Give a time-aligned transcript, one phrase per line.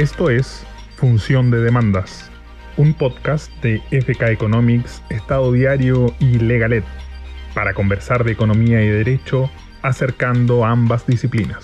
[0.00, 0.62] Esto es
[0.96, 2.30] Función de Demandas,
[2.78, 6.86] un podcast de FK Economics, Estado Diario y Legalet,
[7.52, 9.50] para conversar de economía y derecho
[9.82, 11.62] acercando ambas disciplinas.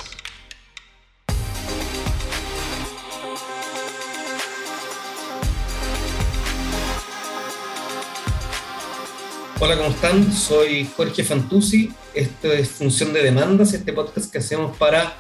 [9.61, 10.31] Hola, ¿cómo están?
[10.31, 11.91] Soy Jorge Fantuzzi.
[12.13, 15.15] Esto es Función de Demandas, este podcast que hacemos para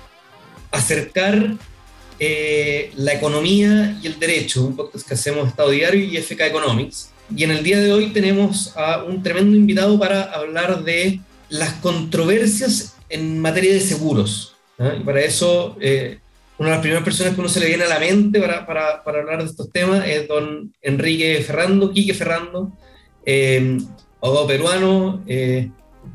[0.71, 1.57] acercar
[2.19, 7.11] eh, la economía y el derecho, un podcast que hacemos Estado Diario y FK Economics.
[7.35, 11.75] Y en el día de hoy tenemos a un tremendo invitado para hablar de las
[11.75, 14.57] controversias en materia de seguros.
[14.79, 16.19] Y para eso, eh,
[16.59, 19.03] una de las primeras personas que uno se le viene a la mente para, para,
[19.03, 22.73] para hablar de estos temas es don Enrique Ferrando, Quique Ferrando,
[23.25, 23.79] eh,
[24.23, 25.71] abogado peruano, eh,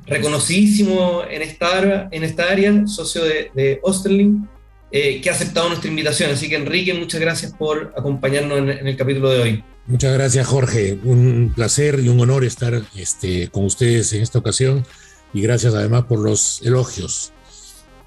[0.05, 4.47] reconocidísimo en esta, en esta área, socio de, de Osterling,
[4.91, 6.31] eh, que ha aceptado nuestra invitación.
[6.31, 9.63] Así que Enrique, muchas gracias por acompañarnos en, el capítulo de hoy.
[9.87, 14.85] Muchas gracias Jorge, un placer y un honor estar este, con ustedes en esta ocasión
[15.33, 17.31] y gracias además por los elogios.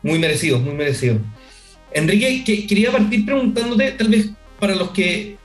[0.02, 1.18] Muy merecido, muy merecido.
[1.92, 5.38] Enrique, que, quería partir preguntándote, tal vez para los que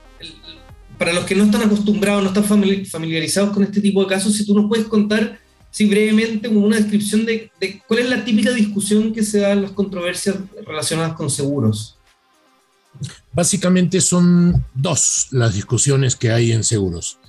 [0.97, 4.45] para los que no están acostumbrados, no están familiarizados con este tipo de casos, si
[4.45, 5.39] tú nos puedes contar
[5.71, 7.51] sí, brevemente una descripción de,
[7.87, 11.97] cuál es la típica discusión que se da en las controversias relacionadas con seguros.
[13.31, 17.19] Básicamente son dos las discusiones que hay en seguros.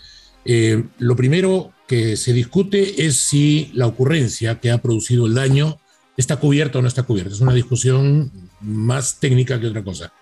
[0.44, 5.78] Eh, lo primero que se discute es si la ocurrencia que ha producido el daño
[6.16, 7.34] está cubierta o no está cubierta.
[7.34, 10.12] Es una discusión más técnica que otra cosa.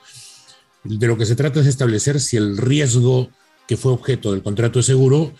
[0.84, 3.30] De lo que se trata es establecer si el riesgo
[3.66, 5.34] que fue objeto del contrato de seguro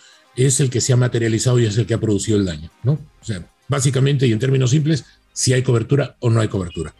[0.45, 2.93] es el que se ha materializado y es el que ha producido el daño, ¿no?
[2.93, 6.95] O sea, básicamente y en términos simples, si hay cobertura o no hay cobertura.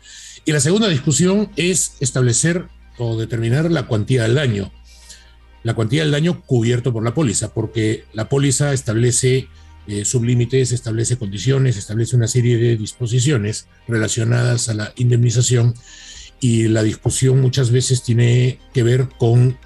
[0.45, 4.71] Y la segunda discusión es establecer o determinar la cuantía del daño.
[5.63, 9.47] La cuantía del daño cubierto por la póliza, porque la póliza establece
[9.87, 15.73] eh, sublímites, establece condiciones, establece una serie de disposiciones relacionadas a la indemnización
[16.39, 19.57] y la discusión muchas veces tiene que ver con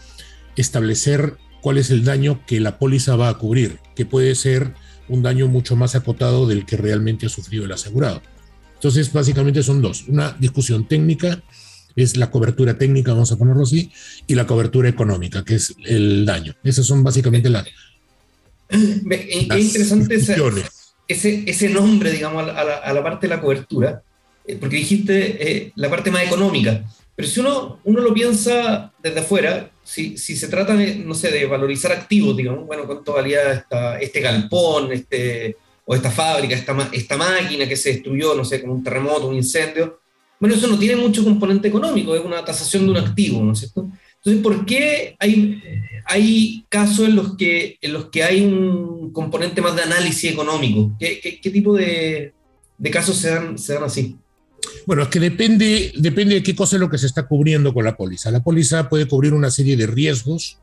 [0.56, 4.74] establecer cuál es el daño que la póliza va a cubrir, que puede ser
[5.08, 8.22] un daño mucho más acotado del que realmente ha sufrido el asegurado.
[8.76, 10.04] Entonces, básicamente son dos.
[10.10, 11.42] Una discusión técnica,
[11.96, 13.90] es la cobertura técnica, vamos a ponerlo así,
[14.28, 16.54] y la cobertura económica, que es el daño.
[16.66, 17.66] Esas son básicamente las...
[18.70, 20.16] Qué interesante
[21.08, 24.04] ese, ese, nombre, digamos, a la, parte de la cobertura,
[24.46, 26.84] eh, porque dijiste eh, la parte más económica.
[27.16, 31.32] Pero si uno, uno lo piensa desde afuera, si, si, se trata de, no sé,
[31.32, 33.66] de valorizar activos, digamos, bueno, cuánto valía
[34.00, 38.72] este galpón, este, o esta fábrica, esta, esta máquina que se destruyó, no sé, con
[38.72, 40.00] un terremoto, un incendio,
[40.40, 43.60] bueno, eso no tiene mucho componente económico, es una tasación de un activo, ¿no es
[43.60, 43.90] cierto?
[44.18, 45.62] Entonces, ¿por qué hay,
[46.06, 50.92] hay casos en los, que, en los que hay un componente más de análisis económico?
[51.00, 52.34] ¿Qué, qué, qué tipo de,
[52.78, 54.16] de, casos se dan, se dan así?
[54.86, 57.86] Bueno, es que depende, depende de qué cosa es lo que se está cubriendo con
[57.86, 58.32] la póliza.
[58.32, 60.60] La póliza puede cubrir una serie de riesgos.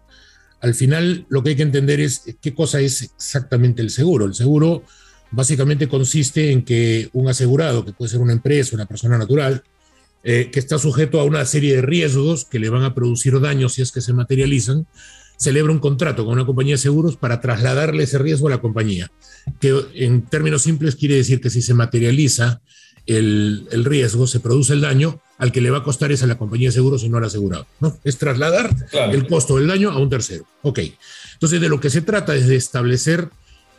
[0.61, 4.27] Al final, lo que hay que entender es qué cosa es exactamente el seguro.
[4.27, 4.85] El seguro
[5.31, 9.63] básicamente consiste en que un asegurado, que puede ser una empresa, una persona natural,
[10.23, 13.75] eh, que está sujeto a una serie de riesgos que le van a producir daños
[13.75, 14.87] si es que se materializan,
[15.41, 19.11] celebra un contrato con una compañía de seguros para trasladarle ese riesgo a la compañía,
[19.59, 22.61] que en términos simples quiere decir que si se materializa
[23.07, 26.37] el, riesgo, se produce el daño, al que le va a costar es a la
[26.37, 27.67] compañía de seguros y no al asegurado.
[27.81, 27.97] ¿no?
[28.05, 30.45] Es trasladar el costo del daño a un tercero.
[30.61, 30.81] Ok.
[31.33, 33.31] Entonces, de lo que se trata es de establecer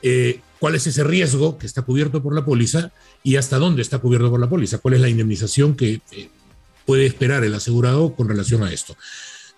[0.01, 2.91] eh, cuál es ese riesgo que está cubierto por la póliza
[3.23, 6.29] y hasta dónde está cubierto por la póliza, cuál es la indemnización que eh,
[6.87, 8.97] puede esperar el asegurado con relación a esto.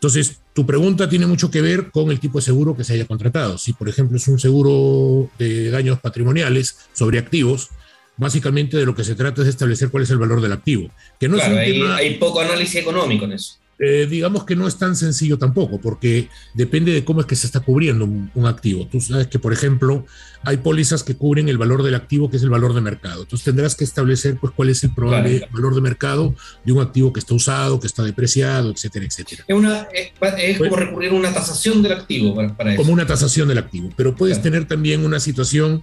[0.03, 3.06] Entonces, tu pregunta tiene mucho que ver con el tipo de seguro que se haya
[3.06, 3.58] contratado.
[3.58, 7.69] Si, por ejemplo, es un seguro de daños patrimoniales sobre activos,
[8.18, 10.90] básicamente de lo que se trata es de establecer cuál es el valor del activo.
[11.18, 13.53] Que no claro, hay, poco análisis económico en eso.
[13.79, 17.47] Eh, digamos que no es tan sencillo tampoco, porque depende de cómo es que se
[17.47, 18.87] está cubriendo un, activo.
[18.87, 20.05] Tú sabes que, por ejemplo,
[20.43, 23.23] hay pólizas que cubren el valor del activo, que es el valor de mercado.
[23.23, 27.11] Entonces tendrás que establecer pues, cuál es el probable valor de mercado de un activo
[27.11, 29.43] que está usado, que está depreciado, etcétera, etcétera.
[29.47, 32.81] Es, una, es, como recurrir a una tasación del activo para, eso.
[32.81, 35.81] Como una tasación del activo, pero puedes tener también una situación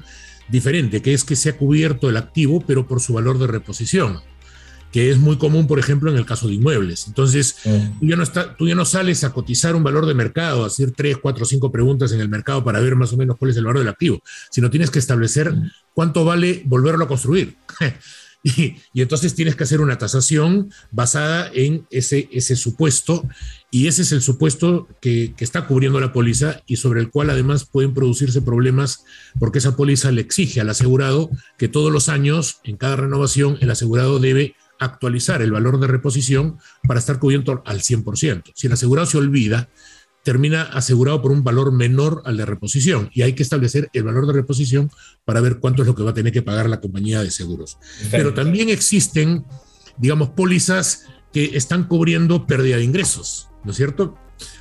[0.48, 4.20] diferente, que es que se ha cubierto el activo, pero por su valor de reposición,
[4.92, 7.06] que es muy común, por ejemplo, en el caso de inmuebles.
[7.06, 7.56] Entonces,
[8.00, 10.66] tú, ya no está, tú ya no sales a cotizar un valor de mercado, a
[10.66, 13.56] hacer tres, cuatro, cinco preguntas en el mercado para ver más o menos cuál es
[13.56, 14.20] el valor del activo,
[14.50, 15.54] sino tienes que establecer
[15.94, 17.56] cuánto vale volverlo a construir.
[18.42, 23.28] Y, y, entonces tienes que hacer una tasación basada en ese, ese supuesto
[23.70, 27.28] y ese es el supuesto que, que, está cubriendo la póliza y sobre el cual
[27.28, 29.04] además pueden producirse problemas
[29.38, 31.28] porque esa póliza le exige al asegurado
[31.58, 36.58] que todos los años, en cada renovación, el asegurado debe actualizar el valor de reposición
[36.82, 38.52] para estar cubierto al 100%.
[38.54, 39.68] Si el asegurado se olvida,
[40.24, 44.26] termina asegurado por un valor menor al de reposición y hay que establecer el valor
[44.26, 44.90] de reposición
[45.24, 47.78] para ver cuánto es lo que va a tener que pagar la compañía de seguros.
[48.10, 49.44] Pero también existen,
[49.98, 53.50] digamos, pólizas que están cubriendo pérdida de ingresos.
[53.64, 54.16] ¿no es cierto?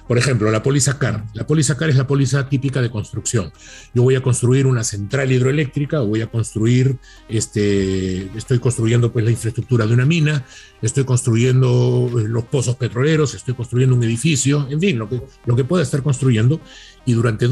[0.08, 1.26] Por ejemplo, la póliza CAR.
[1.34, 3.52] La póliza CAR es la póliza típica de construcción.
[3.94, 6.98] Yo voy a construir una central hidroeléctrica voy a construir,
[7.28, 10.46] este, estoy construyendo pues la infraestructura de una mina,
[10.82, 15.56] estoy construyendo eh, los pozos petroleros, estoy construyendo un edificio, en fin, lo que, lo
[15.56, 16.60] que pueda estar construyendo.
[17.06, 17.50] Y durante, eh,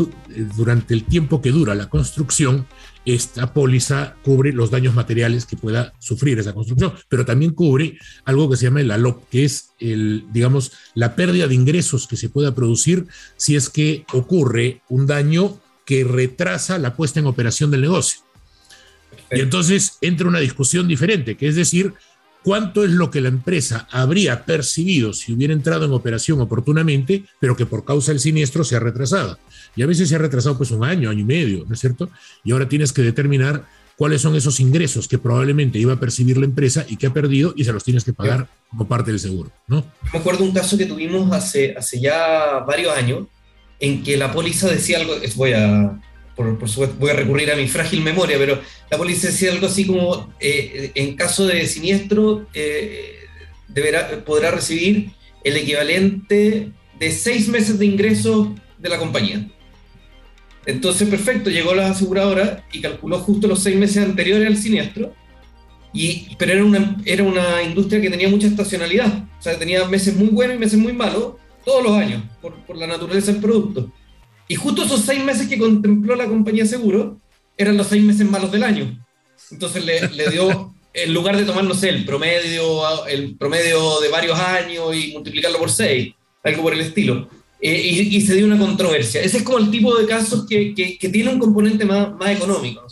[0.56, 2.68] durante el tiempo que dura la construcción,
[3.06, 8.50] esta póliza cubre los daños materiales que pueda sufrir esa construcción, pero también cubre algo
[8.50, 12.30] que se llama el ALOP, que es el, digamos, la pérdida de ingresos que se
[12.30, 13.08] pueda producir
[13.38, 18.22] si es que ocurre un daño que retrasa la puesta en operación del negocio.
[19.32, 21.94] Y entonces entra una discusión diferente, que es decir,
[22.48, 27.58] cuánto es lo que la empresa habría percibido si hubiera entrado en operación oportunamente, pero
[27.58, 29.38] que por causa del siniestro se ha retrasado.
[29.76, 32.10] Y a veces se ha retrasado pues un año, año y medio, ¿no es cierto?
[32.46, 33.66] Y ahora tienes que determinar
[33.98, 37.54] cuáles son esos ingresos que probablemente iba a percibir la empresa y que ha perdido
[37.58, 39.84] y se los tienes que pagar como parte del seguro, ¿no?
[40.14, 43.28] Me acuerdo un caso que tuvimos hace, hace ya varios años
[43.78, 46.00] en que la póliza decía algo, voy a,
[46.38, 48.62] por, supuesto, voy a recurrir a mi frágil memoria, pero
[48.92, 53.26] la póliza decía algo así como, eh, en caso de siniestro, eh,
[53.68, 55.10] deberá, podrá recibir
[55.44, 59.48] el equivalente de seis meses de ingresos de la compañía.
[60.68, 65.16] Entonces, perfecto, llegó la aseguradora y calculó justo los seis meses anteriores al siniestro,
[65.92, 70.16] y, pero era una, era una industria que tenía mucha estacionalidad, o sea, tenía meses
[70.16, 71.34] muy buenos y meses muy malos
[71.66, 73.92] todos los años, por, por la naturaleza del producto.
[74.48, 77.18] Y justo esos seis meses que contempló la compañía seguro
[77.58, 79.06] eran los seis meses malos del año.
[79.52, 84.10] Entonces le, le dio, en lugar de tomar, no sé, el promedio, el promedio de
[84.10, 86.14] varios años y multiplicarlo por seis,
[86.44, 87.28] algo por el estilo,
[87.60, 89.22] eh, y, se dio una controversia.
[89.22, 92.86] Ese es como el tipo de casos que, que, tiene un componente más, más económico.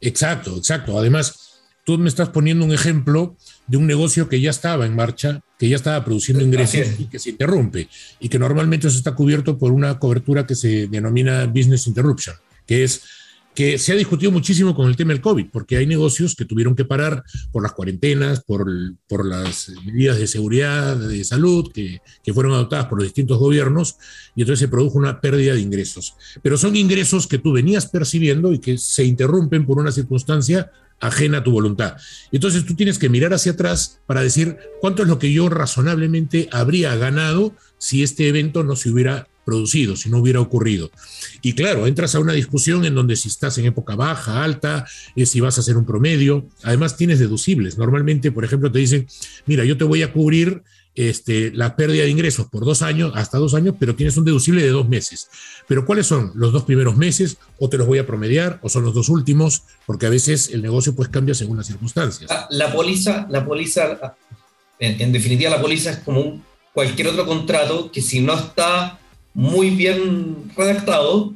[0.00, 0.98] Exacto, exacto.
[0.98, 1.49] Además,
[1.84, 3.36] tú me estás poniendo un ejemplo
[3.66, 7.18] de un negocio que ya estaba en marcha, que ya estaba produciendo ingresos y que
[7.18, 7.88] se interrumpe,
[8.18, 12.36] y que normalmente eso está cubierto por una cobertura que se denomina business interruption,
[12.66, 13.02] que es
[13.60, 16.74] que se ha discutido muchísimo con el tema del COVID, porque hay negocios que tuvieron
[16.74, 17.22] que parar
[17.52, 18.66] por las cuarentenas, por,
[19.22, 23.98] las medidas de seguridad, de salud que, que, fueron adoptadas por los distintos gobiernos,
[24.34, 26.14] y entonces se produjo una pérdida de ingresos.
[26.40, 31.38] Pero son ingresos que tú venías percibiendo y que se interrumpen por una circunstancia ajena
[31.38, 31.98] a tu voluntad.
[32.32, 36.48] Entonces tú tienes que mirar hacia atrás para decir cuánto es lo que yo razonablemente
[36.50, 40.90] habría ganado si este evento no se hubiera producido, si no hubiera ocurrido.
[41.42, 45.26] Y claro, entras a una discusión en donde si estás en época baja, alta, eh,
[45.26, 47.78] si vas a hacer un promedio, además tienes deducibles.
[47.78, 49.06] Normalmente, por ejemplo, te dicen,
[49.46, 50.62] mira, yo te voy a cubrir
[50.94, 54.62] este, la pérdida de ingresos por dos años, hasta dos años, pero tienes un deducible
[54.62, 55.28] de dos meses.
[55.66, 57.38] Pero ¿cuáles son los dos primeros meses?
[57.58, 58.58] ¿O te los voy a promediar?
[58.62, 59.62] ¿O son los dos últimos?
[59.86, 62.30] Porque a veces el negocio pues cambia según las circunstancias.
[62.50, 64.16] La, póliza, la póliza
[64.78, 66.42] en, en, definitiva, la póliza es como
[66.72, 68.99] cualquier otro contrato que si no está
[69.34, 71.34] muy bien redactado,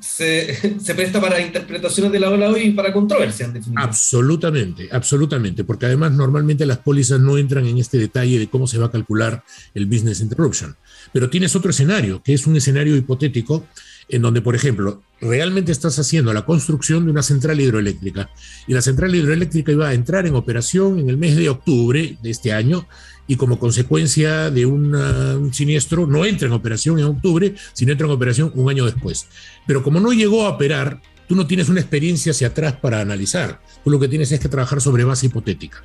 [0.00, 3.82] se, presta para interpretaciones de lado a lado y para controversia, en definitiva.
[3.82, 8.78] Absolutamente, absolutamente, porque además normalmente las pólizas no entran en este detalle de cómo se
[8.78, 9.42] va a calcular
[9.74, 10.76] el business interruption.
[11.12, 13.66] Pero tienes otro escenario, que es un escenario hipotético
[14.08, 18.30] en donde, por ejemplo, realmente estás haciendo la construcción de una central hidroeléctrica
[18.66, 22.30] y la central hidroeléctrica iba a entrar en operación en el mes de octubre de
[22.30, 22.86] este año
[23.26, 28.12] y como consecuencia de un siniestro no entra en operación en octubre, sino entra en
[28.12, 29.26] operación un año después.
[29.66, 33.62] Pero como no llegó a operar, tú no tienes una experiencia hacia atrás para analizar.
[33.82, 35.82] Tú lo que tienes es que trabajar sobre base hipotética.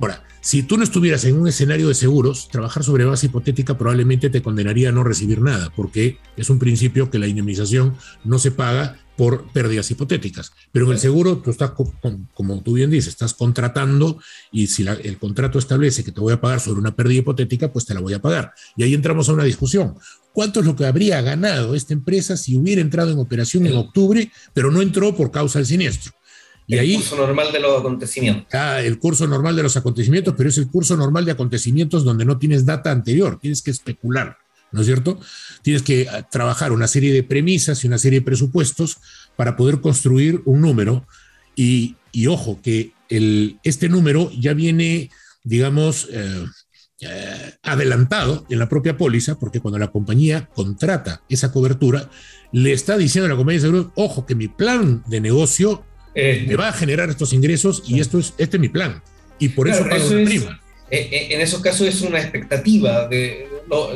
[0.00, 4.28] Ahora, si tú no estuvieras en un escenario de seguros, trabajar sobre base hipotética probablemente
[4.28, 8.50] te condenaría a no recibir nada, porque es un principio que la indemnización no se
[8.50, 10.52] paga por pérdidas hipotéticas.
[10.72, 11.72] Pero en el seguro, tú estás,
[12.34, 14.20] como tú bien dices, estás contratando
[14.50, 17.84] y si el contrato establece que te voy a pagar sobre una pérdida hipotética, pues
[17.84, 18.52] te la voy a pagar.
[18.76, 19.94] Y ahí entramos a una discusión.
[20.32, 24.32] ¿Cuánto es lo que habría ganado esta empresa si hubiera entrado en operación en octubre,
[24.54, 26.12] pero no entró por causa del siniestro?
[26.66, 28.46] Y el curso normal de los acontecimientos.
[28.52, 32.24] Ah, el curso normal de los acontecimientos, pero es el curso normal de acontecimientos donde
[32.24, 34.38] no tienes data anterior, tienes que especular,
[34.70, 35.18] ¿no es cierto?
[35.62, 38.98] Tienes que ah, trabajar una serie de premisas y una serie de presupuestos
[39.36, 41.06] para poder construir un número.
[41.54, 41.96] Y,
[42.28, 45.10] ojo, que el, este número ya viene,
[45.44, 46.46] digamos, eh,
[47.00, 52.08] eh, adelantado en la propia póliza, porque cuando la compañía contrata esa cobertura,
[52.52, 56.44] le está diciendo a la compañía de seguros, ojo, que mi plan de negocio eh,
[56.46, 59.02] me va a generar estos ingresos y esto es, este es mi plan.
[59.38, 60.60] Y por eso pago una prima.
[60.90, 63.48] en esos casos es una expectativa de,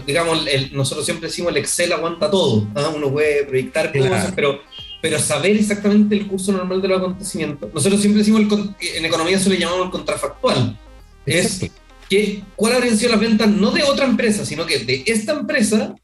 [0.07, 4.61] digamos, nosotros siempre decimos el Excel aguanta todo, uno puede proyectar cosas, pero,
[5.03, 8.43] pero saber exactamente el curso normal de los acontecimientos, nosotros siempre decimos,
[8.81, 10.79] en economía se le llamamos el contrafactual,
[11.27, 11.71] es
[12.09, 15.95] que cuáles habrían sido las ventas no de otra empresa, sino que de esta empresa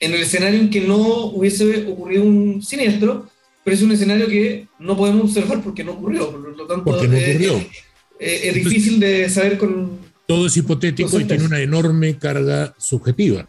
[0.00, 0.96] en el escenario en que no
[1.26, 3.28] hubiese ocurrido un siniestro,
[3.64, 7.08] pero es un escenario que no podemos observar porque no ocurrió, por lo tanto porque
[7.08, 7.66] no ocurrió.
[8.18, 9.98] es difícil de saber con...
[10.26, 13.48] Todo es hipotético y tiene una enorme carga subjetiva.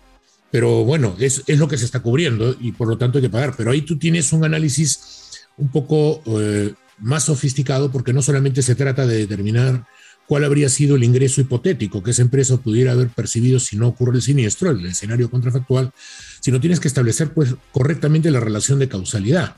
[0.52, 3.30] Pero bueno, es, es, lo que se está cubriendo y por lo tanto hay que
[3.30, 3.54] pagar.
[3.56, 8.76] Pero ahí tú tienes un análisis un poco eh, más sofisticado porque no solamente se
[8.76, 9.86] trata de determinar
[10.28, 14.18] cuál habría sido el ingreso hipotético que esa empresa pudiera haber percibido si no ocurre
[14.18, 15.92] el siniestro, el escenario contrafactual,
[16.40, 19.56] sino tienes que establecer pues, correctamente la relación de causalidad.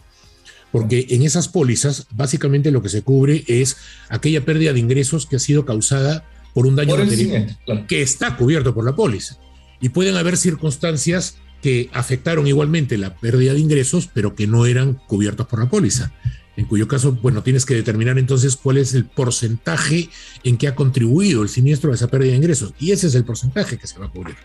[0.71, 3.77] Porque en esas pólizas, básicamente lo que se cubre es
[4.09, 8.73] aquella pérdida de ingresos que ha sido causada por un daño material que está cubierto
[8.73, 9.37] por la póliza.
[9.81, 14.99] Y pueden haber circunstancias que afectaron igualmente la pérdida de ingresos, pero que no eran
[15.07, 16.11] cubiertos por la póliza
[16.57, 20.09] en cuyo caso, bueno, tienes que determinar entonces cuál es el porcentaje
[20.43, 22.73] en que ha contribuido el siniestro a esa pérdida de ingresos.
[22.79, 24.35] Y ese es el porcentaje que se va a cubrir.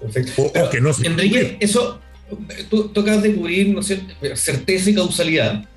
[0.00, 0.42] Perfecto.
[0.42, 2.00] O, que no se Enrique, eso,
[2.68, 5.68] tú, tocas de cubrir, ¿no certeza y causalidad.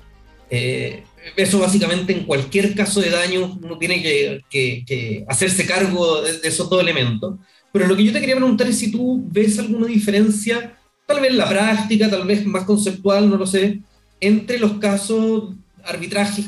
[0.50, 1.02] Eh,
[1.36, 6.70] eso básicamente en cualquier caso de daño uno tiene que, hacerse cargo de, de, esos
[6.70, 7.34] dos elementos.
[7.72, 11.30] Pero lo que yo te quería preguntar es si tú ves alguna diferencia, tal vez
[11.30, 13.80] en la práctica, tal vez más conceptual, no lo sé,
[14.20, 16.46] entre los casos arbitrajes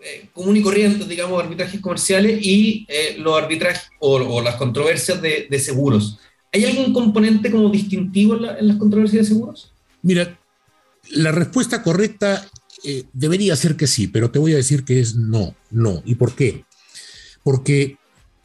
[0.00, 6.18] eh, y corrientes, digamos, arbitrajes comerciales y eh, los arbitrajes o, las controversias de, seguros.
[6.56, 9.72] ¿Hay algún componente como distintivo en, las controversias de seguros?
[10.02, 10.38] Mira,
[11.10, 12.46] la respuesta correcta
[12.84, 16.02] eh, debería ser que sí, pero te voy a decir que es no, no.
[16.04, 16.64] ¿Y por qué?
[17.42, 17.98] Porque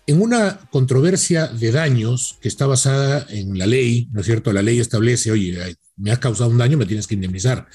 [0.07, 4.51] en una controversia de daños que está basada en la ley, ¿no es cierto?
[4.51, 7.67] La ley establece, oye, me has causado un daño, me tienes que indemnizar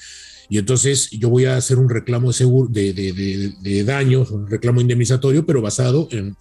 [0.49, 4.47] y entonces yo voy a hacer un reclamo de, seguro, de, de, de, daños, un
[4.47, 6.35] reclamo indemnizatorio, pero basado en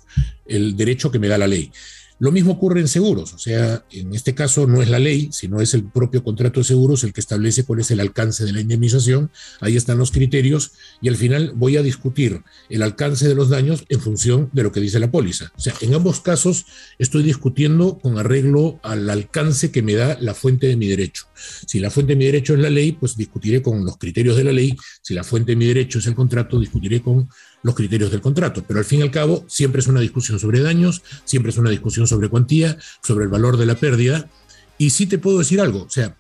[0.47, 1.73] el derecho que me da la ley.
[2.19, 5.61] Lo mismo ocurre en seguros, o sea, en este caso no es la ley, sino
[5.61, 8.63] es el propio contrato de seguros el que establece cuál es el alcance de la
[8.63, 9.31] indemnización,
[9.61, 13.85] ahí están los criterios y al final voy a discutir el alcance de los daños
[13.91, 15.53] en función de lo que dice la póliza.
[15.57, 16.65] O sea, en ambos casos
[16.99, 21.27] estoy discutiendo con arreglo al alcance que me da la fuente de mi derecho.
[21.67, 24.45] Si la fuente de mi derecho es la ley, pues discutiré con los criterios de
[24.45, 27.29] la ley, si la fuente de mi derecho es el contrato, discutiré con
[27.67, 28.65] los criterios del contrato.
[28.67, 31.69] Pero al fin y al cabo, siempre es una discusión sobre daños, siempre es una
[31.69, 34.31] discusión sobre cuantía, sobre el valor de la pérdida.
[34.79, 36.17] Y sí te puedo decir algo, o sea,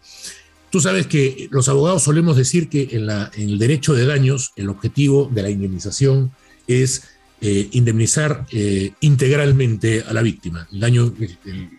[0.70, 4.52] tú sabes que los abogados solemos decir que en, la, en el derecho de daños,
[4.56, 6.32] el objetivo de la indemnización
[6.66, 7.04] es
[7.40, 11.14] eh, indemnizar eh, integralmente a la víctima, el daño,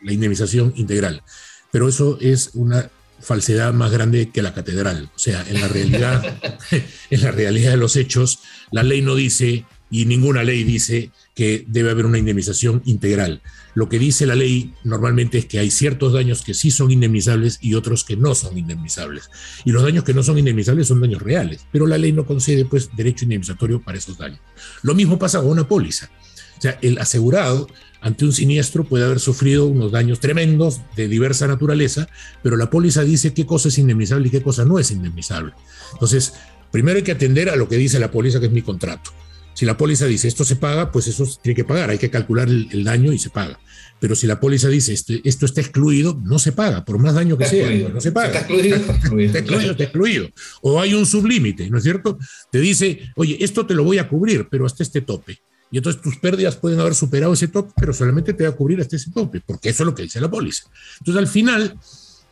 [0.03, 1.23] la indemnización integral.
[1.71, 5.09] Pero eso es una falsedad más grande que la catedral.
[5.15, 6.37] O sea, en la realidad,
[7.09, 8.39] en la realidad de los hechos,
[8.71, 13.41] la ley no dice y ninguna ley dice que debe haber una indemnización integral.
[13.73, 17.59] Lo que dice la ley normalmente es que hay ciertos daños que sí son indemnizables
[17.61, 19.29] y otros que no son indemnizables.
[19.63, 22.65] Y los daños que no son indemnizables son daños reales, pero la ley no concede
[22.65, 24.39] pues derecho indemnizatorio para esos daños.
[24.81, 26.09] Lo mismo pasa con una póliza.
[26.57, 27.67] O sea, el asegurado
[28.01, 32.07] ante un siniestro puede haber sufrido unos daños tremendos de diversa naturaleza,
[32.43, 35.53] pero la póliza dice qué cosa es indemnizable y qué cosa no es indemnizable.
[35.93, 36.33] Entonces,
[36.71, 39.11] primero hay que atender a lo que dice la póliza, que es mi contrato.
[39.57, 42.11] Si la póliza dice esto se paga, pues eso se tiene que pagar, hay que
[42.11, 43.59] calcular el, daño y se paga.
[43.99, 47.39] Pero si la póliza dice esto, esto, está excluido, no se paga, por más daño
[47.39, 48.27] que sea, no se paga.
[48.27, 50.29] Está excluido, está excluido, está excluido.
[50.61, 52.19] O hay un sublímite, ¿no es cierto?
[52.51, 55.39] Te dice, oye, esto te lo voy a cubrir, pero hasta este tope.
[55.71, 58.79] Y entonces tus pérdidas pueden haber superado ese tope, pero solamente te va a cubrir
[58.79, 60.63] hasta ese tope, porque eso es lo que dice la póliza.
[60.99, 61.77] Entonces, al final,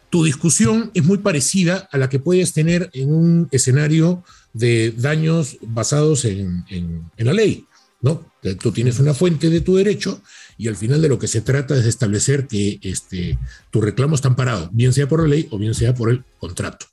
[0.10, 4.24] tu discusión es muy parecida a la que puedes tener en un escenario
[4.54, 6.64] de daños basados en,
[7.18, 7.66] la ley.
[8.02, 8.32] ¿no?
[8.62, 10.22] Tú tienes una fuente de tu derecho
[10.58, 13.38] y al final de lo que se trata es de establecer que este,
[13.72, 16.86] tu reclamo está amparado, bien sea por la ley o bien sea por el contrato.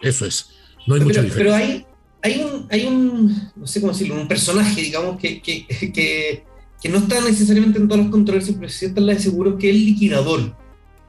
[0.00, 0.46] Eso es.
[0.86, 1.36] No hay mucha diferencia.
[1.36, 1.86] Pero hay,
[2.24, 6.42] hay un, hay un, no sé cómo decirlo, un personaje, digamos, que, que, que,
[6.82, 9.58] que no está necesariamente en todas las controversias, pero sí está en la de seguro,
[9.58, 10.56] que es el liquidador, ¿no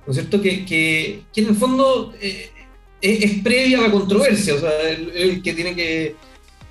[0.10, 0.41] es cierto?
[0.41, 2.51] Que, que, que en el fondo eh,
[3.01, 6.15] es, previa a la controversia, o sea, el, que tiene que...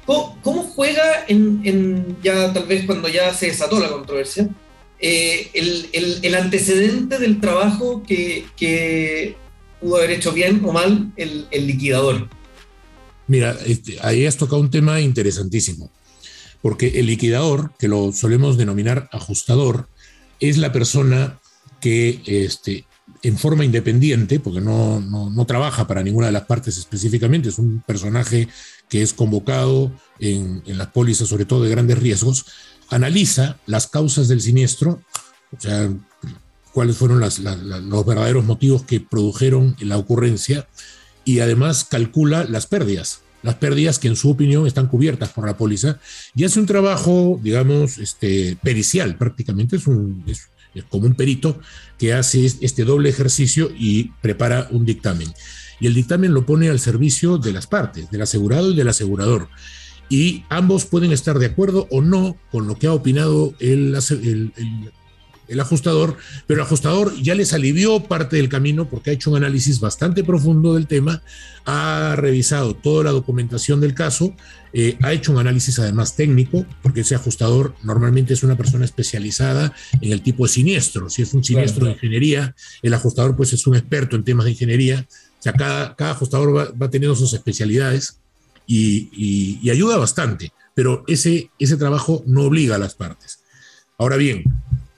[0.04, 4.50] ¿Cómo, juega en, en, ya tal vez cuando ya se desató la controversia?
[5.00, 8.44] Eh, el, el, el, antecedente del trabajo que,
[9.80, 12.28] pudo haber hecho bien o mal el, liquidador.
[13.26, 15.90] Mira, este, ahí has tocado un tema interesantísimo,
[16.62, 19.88] porque el liquidador, que lo solemos denominar ajustador,
[20.40, 21.38] es la persona
[21.80, 22.84] que este,
[23.22, 27.82] en forma independiente, porque no, no, trabaja para ninguna de las partes específicamente, es un
[27.86, 28.48] personaje
[28.88, 32.46] que es convocado en, en las pólizas, sobre todo de grandes riesgos,
[32.90, 35.02] analiza las causas del siniestro,
[35.56, 35.90] o sea,
[36.72, 40.68] cuáles fueron los verdaderos motivos que produjeron la ocurrencia,
[41.24, 45.56] y además calcula las pérdidas, las pérdidas que en su opinión están cubiertas por la
[45.56, 45.98] póliza,
[46.34, 50.24] y hace un trabajo, digamos, este, pericial prácticamente, es, un,
[50.88, 51.60] como un perito
[51.98, 55.32] que hace este doble ejercicio y prepara un dictamen.
[55.80, 59.48] Y el dictamen lo pone al servicio de las partes, del asegurado y del asegurador
[60.08, 64.52] y ambos pueden estar de acuerdo o no con lo que ha opinado el, el,
[65.60, 69.80] ajustador, pero el ajustador ya les alivió parte del camino porque ha hecho un análisis
[69.80, 71.22] bastante profundo del tema,
[71.64, 74.34] ha revisado toda la documentación del caso,
[74.72, 79.72] eh, ha hecho un análisis además técnico, porque ese ajustador normalmente es una persona especializada
[80.00, 81.08] en el tipo de siniestro.
[81.08, 84.52] Si es un siniestro de ingeniería, el ajustador pues es un experto en temas de
[84.52, 85.06] ingeniería.
[85.38, 88.18] O sea, cada, cada ajustador va, va teniendo sus especialidades
[88.66, 93.40] y, ayuda bastante, pero ese, ese trabajo no obliga a las partes.
[93.98, 94.44] Ahora bien,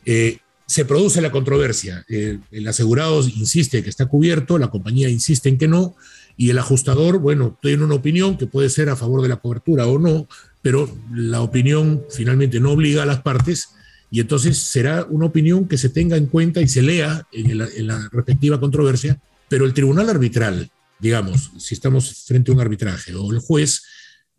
[0.06, 2.04] eh, se produce la controversia.
[2.08, 5.94] Eh, el asegurado insiste que está cubierto, la compañía insiste en que no,
[6.36, 9.86] y el ajustador, bueno, tiene una opinión que puede ser a favor de la cobertura
[9.86, 10.26] o no,
[10.62, 13.68] pero la opinión finalmente no obliga a las partes
[14.10, 18.08] y entonces será una opinión que se tenga en cuenta y se lea en la
[18.12, 23.38] respectiva controversia, pero el tribunal arbitral digamos, si estamos frente a un arbitraje, o el
[23.38, 23.82] juez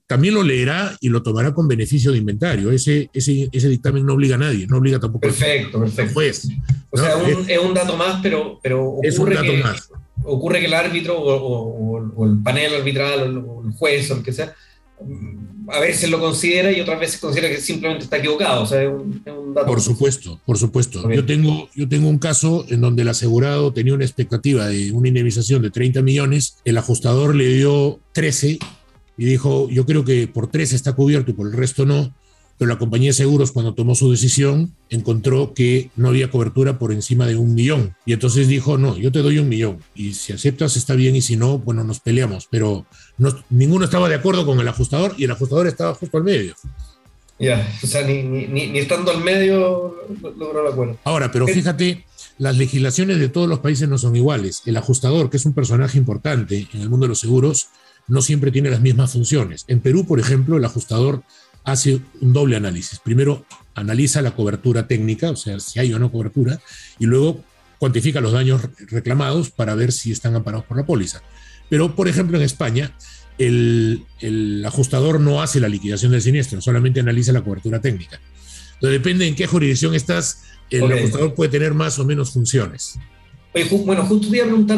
[0.07, 2.71] también lo leerá y lo tomará con beneficio de inventario.
[2.71, 6.47] Ese, ese, ese dictamen no obliga a nadie, no obliga tampoco perfecto, al juez.
[6.89, 7.13] O sea,
[7.47, 9.89] es, un dato más, pero, pero ocurre, es un dato que, más.
[10.23, 14.31] ocurre que el árbitro o, o, el panel arbitral o el juez o el que
[14.31, 14.55] sea
[15.69, 18.63] a veces lo considera y otras veces considera que simplemente está equivocado.
[18.63, 19.21] O sea, es un,
[19.53, 19.67] dato.
[19.67, 21.09] Por supuesto, por supuesto.
[21.11, 25.09] Yo tengo, yo tengo un caso en donde el asegurado tenía una expectativa de una
[25.09, 28.59] indemnización de 30 millones, el ajustador le dio 13
[29.17, 32.13] y dijo, yo creo que por 13 está cubierto y por el resto no
[32.57, 36.91] pero la compañía de seguros cuando tomó su decisión encontró que no había cobertura por
[36.91, 37.95] encima de un millón.
[38.05, 39.79] Y entonces dijo, no, yo te doy un millón.
[39.93, 42.47] Y si aceptas está bien y si no, bueno, nos peleamos.
[42.49, 46.23] Pero no, ninguno estaba de acuerdo con el ajustador y el ajustador estaba justo al
[46.23, 46.55] medio.
[47.39, 49.95] Ya, o sea, ni, ni, ni, estando al medio
[50.35, 50.97] logró el acuerdo.
[51.03, 52.05] Ahora, pero fíjate,
[52.39, 54.63] las legislaciones de todos los países no son iguales.
[54.65, 57.67] El ajustador, que es un personaje importante en el mundo de los seguros,
[58.07, 59.65] no siempre tiene las mismas funciones.
[59.67, 61.23] En Perú, por ejemplo, el ajustador
[61.63, 62.99] hace un doble análisis.
[62.99, 66.59] Primero analiza la cobertura técnica, o sea, si hay o no cobertura,
[66.97, 67.43] y luego
[67.77, 71.21] cuantifica los daños reclamados para ver si están amparados por la póliza.
[71.69, 72.95] Pero, por ejemplo, en España,
[73.37, 74.05] el,
[74.65, 78.19] ajustador no hace la liquidación del siniestro, solamente analiza la cobertura técnica.
[78.75, 82.97] Entonces, depende en qué jurisdicción estás, el ajustador puede tener más o menos funciones.
[83.83, 84.77] bueno, justo te iba a preguntar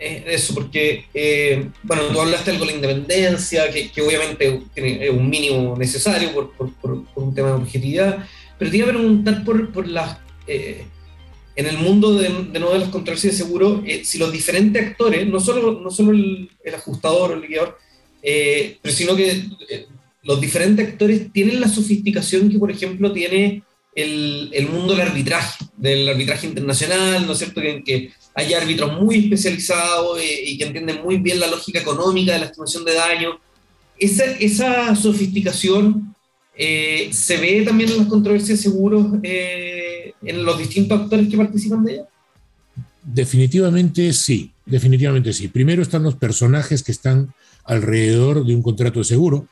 [0.00, 5.76] eso, porque, eh, bueno, tú hablaste algo de la independencia, que, obviamente tiene un mínimo
[5.76, 8.24] necesario por, por, un tema de objetividad,
[8.58, 10.18] pero te iba a preguntar por, por las...
[10.46, 10.84] Eh,
[11.56, 15.26] en el mundo de, de nuevo de las controversias de seguro, si los diferentes actores,
[15.26, 17.76] no solo, no solo el, ajustador o el liquidador,
[18.22, 19.42] pero sino que
[20.22, 25.64] los diferentes actores tienen la sofisticación que, por ejemplo, tiene el, el, mundo del arbitraje,
[25.76, 27.60] del arbitraje internacional, ¿no es cierto?
[27.60, 32.34] Que, que hay árbitros muy especializados eh, y que entienden muy bien la lógica económica
[32.34, 33.30] de la estimación de daño.
[33.98, 36.14] Esa, esa sofisticación
[36.56, 41.36] eh, se ve también en las controversias de seguros eh, en los distintos actores que
[41.36, 42.08] participan de ella.
[43.02, 45.48] Definitivamente sí, definitivamente sí.
[45.48, 49.48] Primero están los personajes que están alrededor de un contrato de seguro.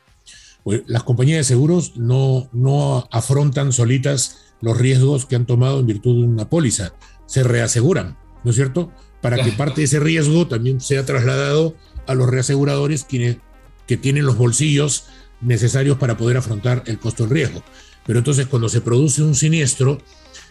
[0.62, 5.86] Pues las compañías de seguros no, no afrontan solitas los riesgos que han tomado en
[5.86, 6.92] virtud de una póliza,
[7.26, 8.16] se reaseguran.
[8.46, 8.92] ¿No es cierto?
[9.20, 11.74] Para que parte de ese riesgo también sea trasladado
[12.06, 13.38] a los reaseguradores quienes,
[13.88, 15.06] que tienen los bolsillos
[15.40, 17.64] necesarios para poder afrontar el costo del riesgo.
[18.06, 20.00] Pero entonces cuando se produce un siniestro,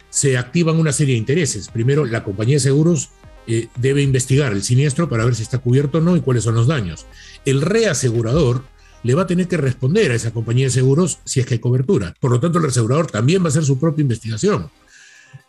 [0.10, 1.70] se activan una serie de intereses.
[1.70, 3.12] Primero, la compañía de seguros
[3.48, 6.56] eh, debe investigar el siniestro para ver si está cubierto o no y cuáles son
[6.56, 7.06] los daños.
[7.46, 8.66] El reasegurador
[9.04, 11.60] le va a tener que responder a esa compañía de seguros si es que hay
[11.60, 12.14] cobertura.
[12.20, 14.70] Por lo tanto, el reasegurador también va a hacer su propia investigación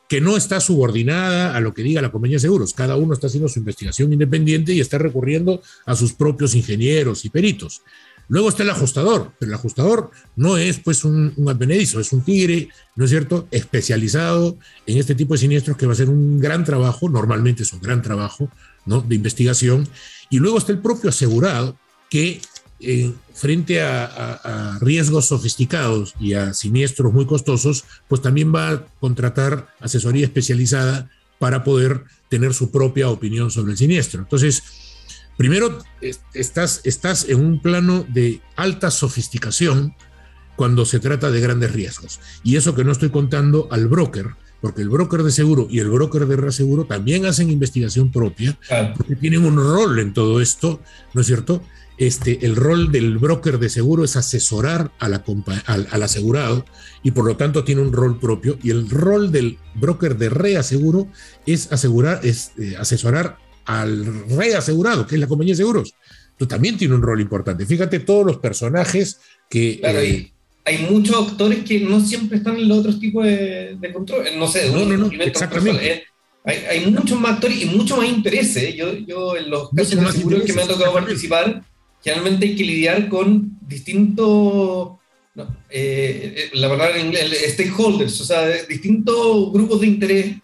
[0.08, 2.74] que no está subordinada a lo que diga la compañía de seguros.
[2.74, 7.30] Cada uno está haciendo su investigación independiente y está recurriendo a sus propios ingenieros y
[7.30, 7.82] peritos.
[8.28, 12.22] Luego está el ajustador, pero el ajustador no es pues un, un advenedizo, es un
[12.22, 16.40] tigre, ¿no es cierto?, especializado en este tipo de siniestros que va a ser un
[16.40, 18.50] gran trabajo, normalmente es un gran trabajo,
[18.84, 19.88] ¿no?, de investigación.
[20.28, 21.76] Y luego está el propio asegurado,
[22.10, 22.40] que
[22.80, 28.84] eh, frente a, a, riesgos sofisticados y a siniestros muy costosos, pues también va a
[29.00, 34.20] contratar asesoría especializada para poder tener su propia opinión sobre el siniestro.
[34.20, 34.62] Entonces,
[35.36, 35.78] primero,
[36.34, 39.94] estás, estás en un plano de alta sofisticación
[40.56, 42.20] cuando se trata de grandes riesgos.
[42.42, 45.90] Y eso que no estoy contando al broker, porque el broker de seguro y el
[45.90, 48.58] broker de reaseguro también hacen investigación propia,
[48.96, 50.80] porque tienen un rol en todo esto,
[51.12, 51.62] ¿no es cierto?
[51.98, 55.24] Este, el rol del broker de seguro es asesorar a la
[55.64, 56.66] al, al, asegurado
[57.02, 58.58] y por lo tanto tiene un rol propio.
[58.62, 61.08] Y el rol del broker de reaseguro
[61.46, 65.94] es asegurar es eh, asesorar al reasegurado que es la compañía de seguros.
[66.32, 67.64] Entonces, también tiene un rol importante.
[67.64, 70.32] Fíjate todos los personajes que claro, eh,
[70.66, 74.24] hay, hay, muchos actores que no siempre están en los otros tipos de, de control
[74.36, 75.92] no sé no, no, no, exactamente.
[75.92, 76.04] eh,
[76.44, 80.12] hay, hay, muchos más actores y mucho más intereses yo, yo en los casos de
[80.12, 81.62] seguros que me ha tocado participar
[82.06, 84.92] generalmente hay que lidiar con distintos,
[85.34, 90.36] no, eh, la palabra en inglés, stakeholders, o sea, distintos grupos de interés,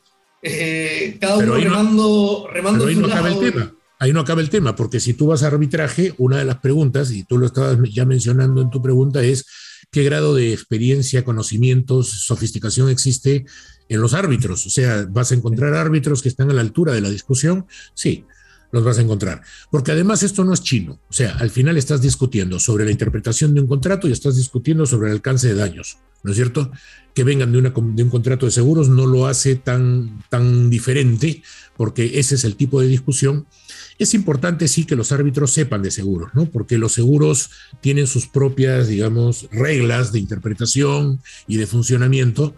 [0.42, 3.75] eh, cada uno remando, remando ahí no acaba el tema.
[4.01, 7.12] Ahí no acaba el tema, porque si tú vas a arbitraje, una de las preguntas,
[7.12, 9.46] y tú lo estabas ya mencionando en tu pregunta, es
[9.92, 13.44] qué grado de experiencia, conocimientos, sofisticación existe
[13.88, 14.66] en los árbitros.
[14.66, 17.66] O sea, ¿vas a encontrar árbitros que están a la altura de la discusión?
[17.94, 18.25] Sí
[18.72, 19.42] los vas a encontrar.
[19.70, 20.98] Porque además esto no es chino.
[21.08, 24.87] O sea, al final estás discutiendo sobre la interpretación de un contrato y estás discutiendo
[24.87, 25.98] sobre el alcance de daños.
[26.24, 26.70] ¿No es cierto?
[27.14, 31.42] Que vengan de, una, de un contrato de seguros no lo hace tan, tan diferente
[31.76, 33.46] porque ese es el tipo de discusión.
[33.98, 36.46] Es importante sí que los árbitros sepan de seguros, ¿no?
[36.46, 42.54] Porque los seguros tienen sus propias, digamos, reglas de interpretación y de funcionamiento.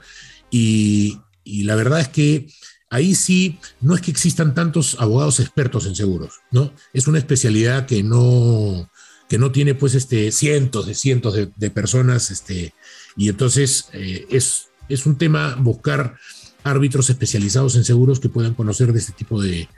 [0.50, 2.46] Y, y la verdad es que
[2.94, 6.72] ahí sí, no es que existan tantos abogados expertos en seguros, ¿no?
[6.92, 8.88] Es una especialidad que no,
[9.28, 12.72] que no tiene pues este, cientos de cientos de, personas, este,
[13.16, 16.14] y entonces eh, es, es un tema buscar
[16.62, 19.68] árbitros especializados en seguros que puedan conocer de este tipo de...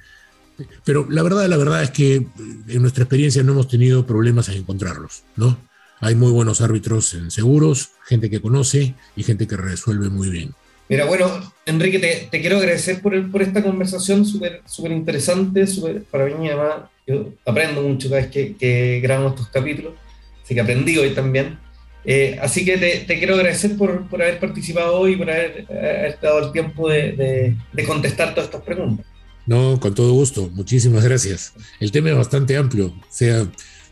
[0.84, 4.56] Pero la verdad, la verdad es que en nuestra experiencia no hemos tenido problemas en
[4.56, 5.58] encontrarlos, ¿no?
[6.00, 10.54] Hay muy buenos árbitros en seguros, gente que conoce y gente que resuelve muy bien.
[10.90, 16.04] Mira, bueno, Enrique, te, te quiero agradecer por, por esta conversación súper super interesante, super,
[16.04, 19.94] para mí además, yo aprendo mucho cada vez que, que grabamos estos capítulos,
[20.42, 21.58] así que aprendí hoy también.
[22.04, 25.66] Eh, así que te, te, quiero agradecer por, por, haber participado hoy y por haber,
[25.68, 29.04] haber dado el tiempo de, de, de, contestar todas estas preguntas.
[29.44, 31.52] No, con todo gusto, muchísimas gracias.
[31.80, 33.44] El tema es bastante amplio, o sea,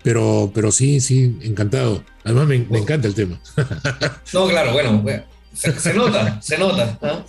[0.04, 2.04] pero, pero sí, sí, encantado.
[2.22, 3.40] Además me, me encanta el tema.
[4.32, 5.02] no, claro, bueno,
[5.54, 6.98] se, nota, se nota.
[7.00, 7.24] ¿no?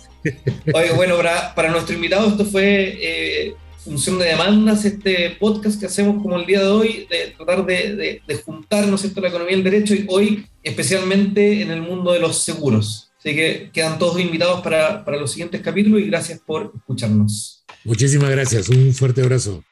[0.74, 6.22] Oye, bueno, para, nuestro invitado esto fue eh, Función de Demandas, este podcast que hacemos
[6.22, 9.58] como el día de hoy, de tratar de, de, de juntar, ¿no la economía y
[9.58, 13.10] el derecho, y hoy especialmente en el mundo de los seguros.
[13.18, 17.64] Así que quedan todos invitados para, para los siguientes capítulos y gracias por escucharnos.
[17.84, 19.62] Muchísimas gracias, un fuerte abrazo.